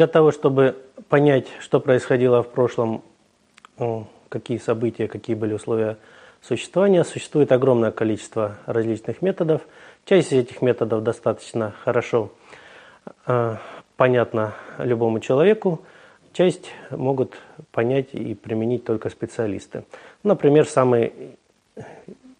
[0.00, 0.76] Для того, чтобы
[1.10, 3.02] понять, что происходило в прошлом,
[4.30, 5.98] какие события, какие были условия
[6.40, 9.60] существования, существует огромное количество различных методов.
[10.06, 12.32] Часть из этих методов достаточно хорошо
[13.26, 13.56] э,
[13.98, 15.82] понятна любому человеку,
[16.32, 17.34] часть могут
[17.70, 19.84] понять и применить только специалисты.
[20.22, 21.12] Например, самый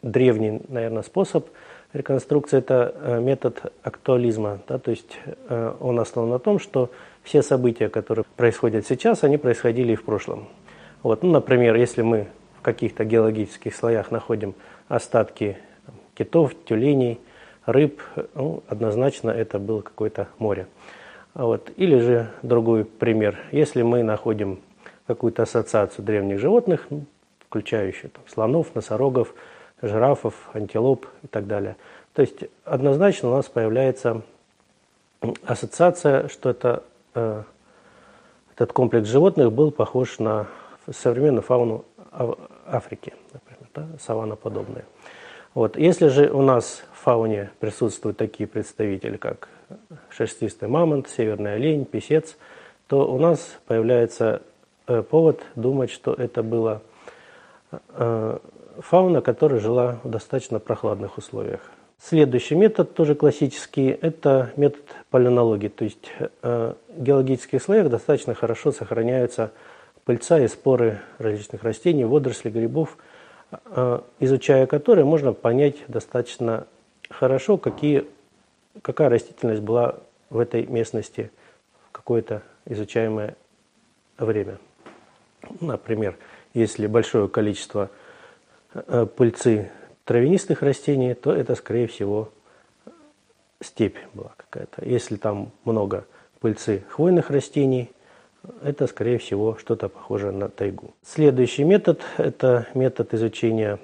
[0.00, 1.48] древний, наверное, способ
[1.92, 4.60] реконструкции– это э, метод актуализма.
[4.68, 6.90] Да, то есть э, он основан на том, что
[7.28, 10.48] все события, которые происходят сейчас, они происходили и в прошлом.
[11.02, 12.26] Вот, ну, например, если мы
[12.58, 14.54] в каких-то геологических слоях находим
[14.88, 15.58] остатки
[16.14, 17.20] китов, тюленей,
[17.66, 18.00] рыб,
[18.34, 20.66] ну, однозначно это было какое-то море.
[21.34, 21.70] Вот.
[21.76, 23.38] Или же другой пример.
[23.52, 24.60] Если мы находим
[25.06, 27.04] какую-то ассоциацию древних животных, ну,
[27.46, 29.34] включающую там, слонов, носорогов,
[29.82, 31.76] жирафов, антилоп и так далее.
[32.14, 34.22] То есть однозначно у нас появляется
[35.44, 36.82] ассоциация, что это
[38.54, 40.46] этот комплекс животных был похож на
[40.90, 41.84] современную фауну
[42.66, 44.84] Африки, например, да, саванноподобные.
[45.54, 45.76] Вот.
[45.76, 49.48] Если же у нас в фауне присутствуют такие представители, как
[50.10, 52.36] шерстистый мамонт, северный олень, писец,
[52.86, 54.42] то у нас появляется
[54.86, 56.80] э, повод думать, что это была
[57.70, 58.38] э,
[58.78, 61.60] фауна, которая жила в достаточно прохладных условиях.
[62.00, 65.68] Следующий метод, тоже классический, это метод паленологии.
[65.68, 69.50] То есть э, в геологических слоях достаточно хорошо сохраняются
[70.04, 72.96] пыльца и споры различных растений, водорослей, грибов,
[73.50, 76.68] э, изучая которые можно понять достаточно
[77.10, 78.06] хорошо, какие,
[78.80, 79.96] какая растительность была
[80.30, 81.32] в этой местности
[81.88, 83.36] в какое-то изучаемое
[84.18, 84.58] время.
[85.60, 86.16] Например,
[86.54, 87.90] если большое количество
[88.72, 89.70] э, пыльцы
[90.08, 92.30] травянистых растений, то это, скорее всего,
[93.60, 94.82] степь была какая-то.
[94.82, 96.06] Если там много
[96.40, 97.90] пыльцы хвойных растений,
[98.62, 100.94] это, скорее всего, что-то похожее на тайгу.
[101.04, 103.78] Следующий метод– это метод изучения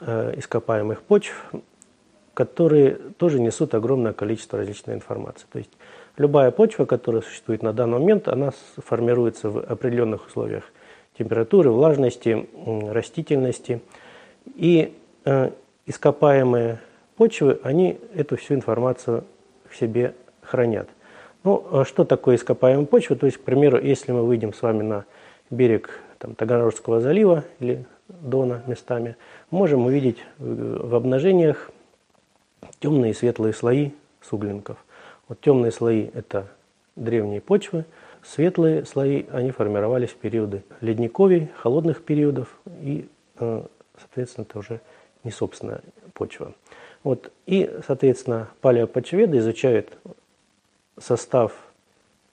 [0.00, 1.50] э, ископаемых почв,
[2.34, 5.46] которые тоже несут огромное количество различной информации.
[5.50, 5.70] То есть
[6.18, 10.64] любая почва, которая существует на данный момент, она формируется в определенных условиях
[11.16, 12.46] температуры, влажности,
[12.90, 13.80] растительности.
[14.54, 14.94] И
[15.24, 15.52] э,
[15.86, 16.80] ископаемые
[17.16, 19.24] почвы, они эту всю информацию
[19.68, 20.88] в себе хранят.
[21.44, 23.16] Ну, а что такое ископаемая почва?
[23.16, 25.04] То есть, к примеру, если мы выйдем с вами на
[25.50, 29.16] берег там, Таганрожского залива или Дона местами,
[29.50, 31.70] можем увидеть в обнажениях
[32.78, 34.76] темные и светлые слои суглинков.
[35.28, 36.46] Вот темные слои– это
[36.94, 37.84] древние почвы,
[38.22, 43.62] светлые слои, они формировались в периоды ледниковий, холодных периодов, и, э,
[43.98, 44.80] соответственно, это уже
[45.24, 45.80] не собственная
[46.14, 46.54] почва.
[47.02, 47.32] Вот.
[47.46, 49.96] И, соответственно, палеопочведы изучают
[50.98, 51.52] состав,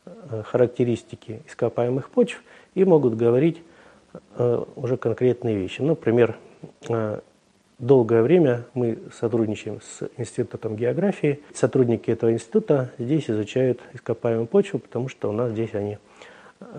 [0.06, 2.42] э, характеристики ископаемых почв
[2.76, 3.62] и могут говорить
[4.38, 5.82] э, уже конкретные вещи.
[5.82, 6.38] Например,
[6.88, 7.20] э,
[7.80, 11.42] долгое время мы сотрудничаем с Институтом географии.
[11.54, 15.98] Сотрудники этого института здесь изучают ископаемую почву, потому что у нас здесь они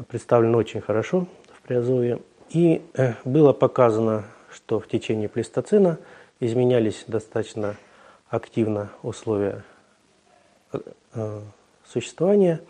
[0.08, 2.20] представлены очень хорошо в Приазовье.
[2.50, 2.82] И
[3.24, 5.98] было показано что в течение плейстоцена
[6.40, 7.76] изменялись достаточно
[8.28, 9.64] активно условия
[11.14, 11.40] э,
[11.86, 12.60] существования,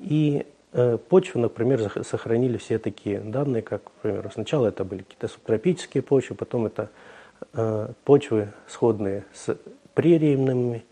[0.00, 6.02] и э, почвы, например, сохранили все такие данные, как, например, сначала это были какие-то субтропические
[6.02, 6.90] почвы, потом это
[7.54, 9.56] э, почвы, сходные с
[9.94, 10.84] прериемными,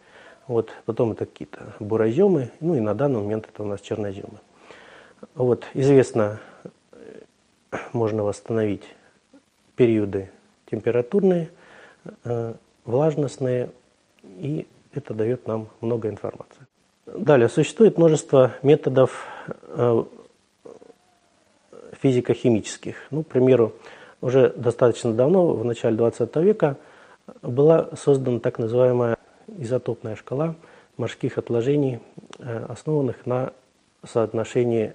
[0.47, 4.41] вот, потом это какие-то бураземы, ну и на данный момент это у нас черноземы.
[5.35, 6.41] Вот, известно,
[7.93, 8.85] можно восстановить
[9.77, 10.31] периоды
[10.67, 11.51] температурные,
[12.25, 12.55] э,
[12.85, 13.71] влажностные,
[14.23, 16.67] и это дает нам много информации.
[17.07, 19.27] Далее, существует множество методов
[19.69, 20.05] э,
[22.01, 22.97] физико-химических.
[23.11, 23.73] Ну, к примеру,
[24.21, 26.77] уже достаточно давно, в начале 20 века,
[27.43, 30.57] была создана так называемая изотопная шкала
[30.97, 32.01] морских отложений,
[32.39, 33.53] э, основанных на
[34.07, 34.95] соотношении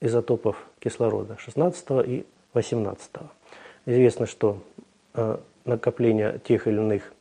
[0.00, 3.10] изотопов кислорода 16 и 18.
[3.86, 4.58] Известно, что
[5.14, 7.12] э, накопление тех или иных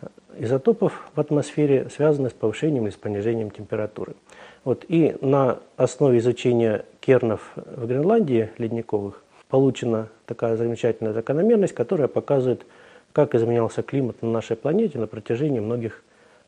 [0.00, 0.06] э,
[0.38, 4.14] изотопов в атмосфере связано с повышением или с понижением температуры.
[4.64, 12.66] Вот, и на основе изучения кернов в Гренландии ледниковых получена такая замечательная закономерность, которая показывает,
[13.12, 16.02] как изменялся климат на нашей планете на протяжении многих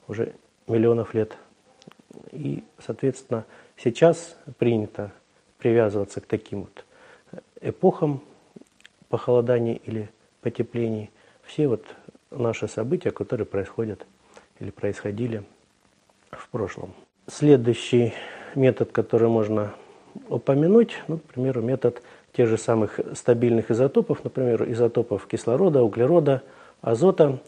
[0.08, 0.34] уже
[0.66, 1.36] миллионов лет.
[2.32, 3.44] И, соответственно,
[3.76, 5.12] сейчас принято
[5.58, 6.84] привязываться к таким вот
[7.60, 8.22] эпохам
[9.08, 10.10] похолоданий или
[10.40, 11.10] потеплений,
[11.42, 11.84] все вот
[12.30, 14.06] наши события, которые происходят
[14.60, 15.44] или происходили
[16.30, 16.94] в прошлом.
[17.26, 18.12] Следующий
[18.54, 19.74] метод, который можно
[20.28, 22.02] упомянуть, ну, к примеру, метод
[22.32, 26.42] тех же самых стабильных изотопов, например, изотопов кислорода, углерода,
[26.80, 27.40] азота,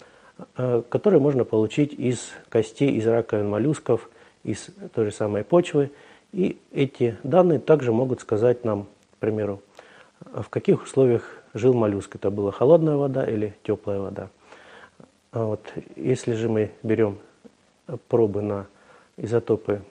[0.56, 4.10] э, которые можно получить из костей, из раковин моллюсков,
[4.42, 5.90] из той же самой почвы.
[6.32, 8.84] И эти данные также могут сказать нам,
[9.14, 9.62] к примеру,
[10.24, 11.22] в каких условиях
[11.54, 12.16] жил моллюск.
[12.16, 14.28] Это была холодная вода или теплая вода.
[15.32, 17.18] А вот, если же мы берем
[18.08, 18.66] пробы на
[19.16, 19.82] изотопы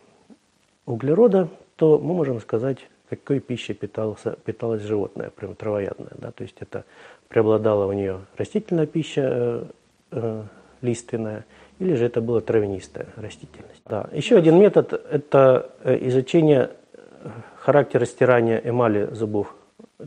[0.85, 2.79] углерода, то мы можем сказать,
[3.09, 6.11] какой пищей питался, питалось животное, прям травоядное.
[6.17, 6.31] Да?
[6.31, 6.83] То есть это
[7.27, 9.65] преобладала у нее растительная пища э,
[10.11, 10.43] э,
[10.81, 11.45] лиственная,
[11.79, 13.81] или же это была травянистая растительность.
[13.85, 14.09] Да.
[14.11, 19.55] Еще один метод– это э, изучение э, характера стирания эмали зубов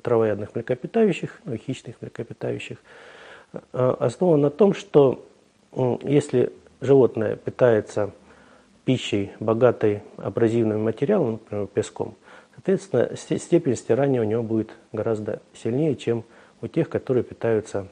[0.02, 2.78] травоядных млекопитающих, ну, хищных млекопитающих,
[3.52, 5.26] э, основан на том, что
[6.02, 8.12] если животное питается
[8.84, 12.14] пищей, богатой абразивным материалом, например, песком,
[12.54, 16.24] соответственно, степень стирания у него будет гораздо сильнее, чем
[16.60, 17.88] у тех, которые питаются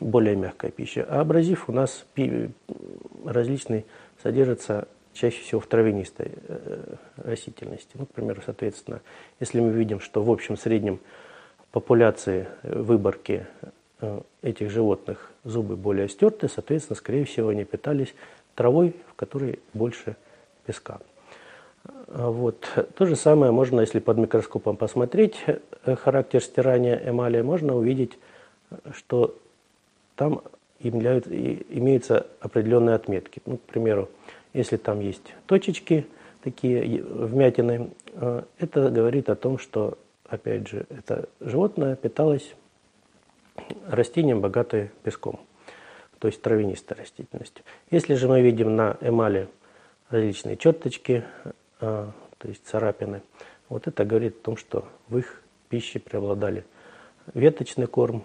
[0.00, 1.04] более мягкой пищей.
[1.06, 2.06] А абразив у нас
[3.24, 3.84] различный
[4.22, 7.90] содержится чаще всего в травянистой э, растительности.
[7.94, 9.00] Ну, к примеру, соответственно,
[9.40, 11.00] если мы видим, что в общем среднем
[11.70, 13.46] популяции э, выборки
[14.00, 18.14] э, этих животных зубы более стерты, соответственно, скорее всего, они питались
[18.54, 20.16] травой, в которой больше
[20.66, 21.00] песка.
[22.08, 22.68] А вот.
[22.96, 25.36] То же самое можно, если под микроскопом посмотреть
[25.84, 28.18] характер стирания эмали, можно увидеть,
[28.92, 29.36] что
[30.16, 30.42] там
[30.80, 33.42] имеются определенные отметки.
[33.46, 34.08] Ну, к примеру,
[34.54, 36.06] если там есть точечки,
[36.42, 42.54] такие вмятины, э, это говорит о том, что, опять же, это животное питалось
[43.86, 45.40] растением, богатое песком,
[46.18, 47.64] то есть травянистой растительностью.
[47.90, 49.48] Если же мы видим на эмали
[50.08, 51.52] различные черточки, э,
[52.38, 53.22] то есть царапины,
[53.68, 56.64] вот это говорит о том, что в их пище преобладали
[57.32, 58.24] веточный корм,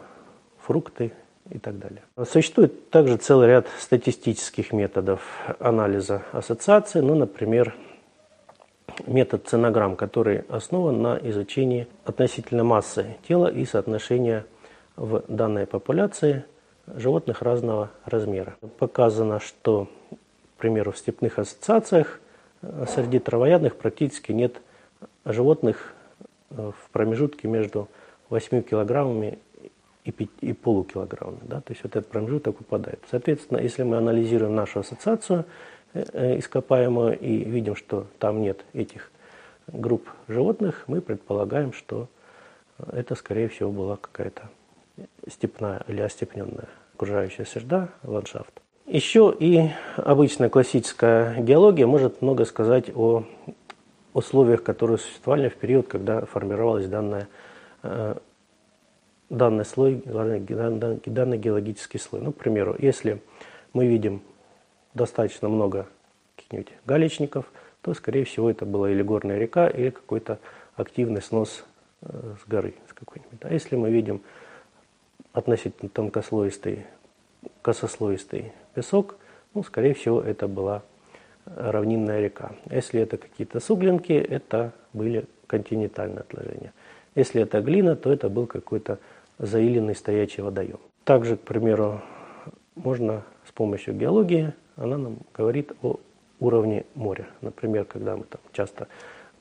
[0.60, 1.12] фрукты
[1.50, 2.01] и так далее.
[2.25, 5.22] Существует также целый ряд статистических методов
[5.60, 7.75] анализа ассоциации, ну, например,
[9.07, 14.46] метод ценограмм, который основан на изучении относительно массы тела и соотношения
[14.96, 16.44] в данной популяции
[16.88, 18.56] животных разного размера.
[18.78, 22.19] Показано, что, к примеру, в степных ассоциациях
[22.88, 24.62] среди травоядных практически нет
[25.24, 25.94] животных
[26.50, 27.88] в промежутке между
[28.30, 29.40] 8 килограммами
[30.10, 31.42] и, 5, и полукилограммами.
[31.44, 31.62] Да?
[31.62, 33.00] То есть вот этот промежуток выпадает.
[33.10, 35.46] Соответственно, если мы анализируем нашу ассоциацию
[35.94, 39.12] э, э, ископаемую и видим, что там нет этих
[39.68, 42.08] групп животных, мы предполагаем, что
[42.92, 44.50] это, скорее всего, была какая-то
[45.28, 48.62] степная или остепненная окружающая среда, ландшафт.
[48.86, 53.24] Еще и обычная классическая геология может много сказать о
[54.14, 57.28] условиях, которые существовали в период, когда формировалась данная
[57.84, 58.16] э,
[59.30, 62.22] данный слой, данный геологический слой.
[62.22, 63.22] Ну, к примеру, если
[63.74, 64.22] мы видим
[64.94, 65.88] достаточно много
[66.36, 67.46] каких-нибудь галечников,
[67.81, 70.40] то, скорее всего, это была или горная река, или какой-то
[70.76, 71.64] активный снос
[72.02, 73.40] э, с горы с какой-нибудь.
[73.42, 74.22] А если мы видим
[75.31, 76.86] относительно тонкослоистый,
[77.62, 79.18] косослоистый песок,
[79.54, 80.84] ну, скорее всего, это была
[81.45, 82.52] равнинная река.
[82.69, 86.74] Если это какие-то суглинки, это были континентальные отложения.
[87.16, 89.00] Если это глина, то это был какой-то
[89.40, 90.80] заиленный стоячий водоем.
[91.06, 92.02] Также, к примеру,
[92.76, 96.00] можно с помощью геологии, она нам говорит о
[96.40, 97.28] уровне моря.
[97.42, 98.88] Например, когда мы там часто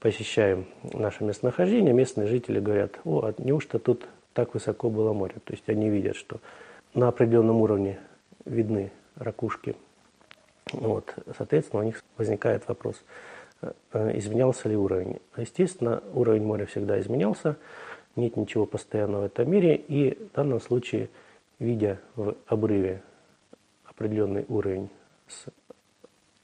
[0.00, 5.34] посещаем наше местонахождение, местные жители говорят, о, а неужто тут так высоко было море?
[5.44, 6.40] То есть они видят, что
[6.94, 7.98] на определенном уровне
[8.44, 9.76] видны ракушки.
[10.72, 11.14] Вот.
[11.36, 13.02] Соответственно, у них возникает вопрос,
[13.62, 15.20] э, изменялся ли уровень.
[15.36, 17.56] Естественно, уровень моря всегда изменялся
[18.18, 21.08] нет ничего постоянного в этом мире, и в данном случае,
[21.58, 23.02] видя в обрыве
[23.84, 24.90] определенный уровень
[25.28, 25.46] с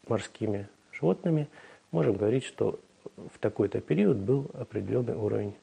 [0.08, 1.48] морскими животными,
[1.90, 2.78] можем говорить, что
[3.16, 5.54] в такой-то период был определенный уровень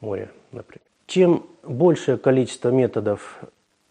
[0.00, 0.82] моря, например.
[1.06, 3.42] Чем большее количество методов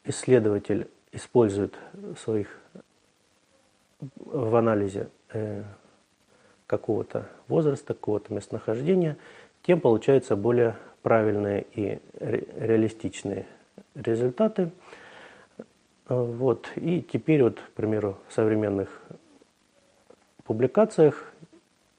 [0.04, 2.60] исследователь использует в своих
[4.18, 5.64] в анализе э,
[6.68, 9.18] какого-то возраста, какого-то местонахождения,
[9.64, 13.46] тем получается более правильные и реалистичные
[13.96, 14.72] результаты.
[16.08, 16.70] Вот.
[16.76, 19.02] И теперь, вот, к примеру, в современных
[20.44, 21.34] публикациях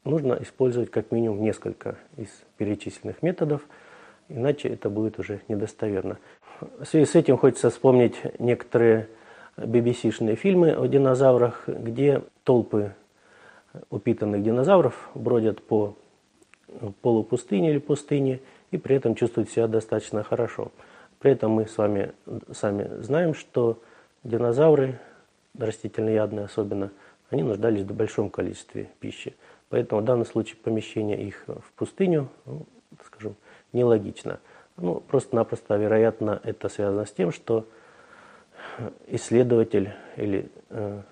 [0.04, 3.62] нужно использовать как минимум несколько из перечисленных методов,
[4.28, 6.18] иначе это будет уже недостоверно.
[6.60, 9.08] В связи с этим хочется вспомнить некоторые
[9.56, 12.94] BBC-шные фильмы о динозаврах, где толпы
[13.90, 15.94] упитанных динозавров бродят по
[17.02, 20.70] полупустыне или пустыне и при этом чувствуют себя достаточно хорошо.
[21.18, 22.12] При этом мы с вами
[22.52, 23.82] сами знаем, что
[24.24, 24.98] динозавры,
[25.58, 26.90] растительноядные особенно,
[27.30, 29.34] они нуждались в большом количестве пищи.
[29.68, 32.66] Поэтому в данном случае помещение их в пустыню, ну,
[33.04, 33.36] скажем,
[33.72, 34.40] нелогично.
[34.76, 37.66] Ну, просто-напросто, вероятно, это связано с тем, что
[39.06, 41.02] исследователь или э,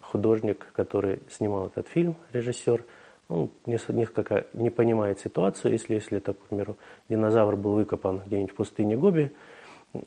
[0.00, 2.84] художник, который снимал этот фильм, режиссер,
[3.28, 6.76] он несколько не понимает ситуацию, если, если это, к примеру,
[7.08, 9.32] динозавр был выкопан где-нибудь в пустыне Гоби,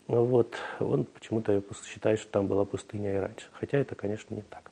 [0.08, 3.48] вот, он почему-то считает, что там была пустыня и раньше.
[3.54, 4.72] Хотя это, конечно, не так.